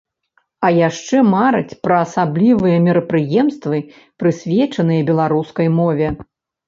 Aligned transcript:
А 0.67 0.69
яшчэ 0.75 1.17
марыць 1.33 1.77
пра 1.85 1.99
асаблівыя 2.07 2.77
мерапрыемствы, 2.87 3.77
прысвечаныя 4.25 5.01
беларускай 5.11 5.67
мове. 5.79 6.07